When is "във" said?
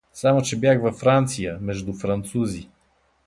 0.81-0.95